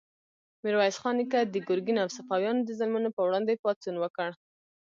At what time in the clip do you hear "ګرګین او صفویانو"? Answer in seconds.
1.67-2.65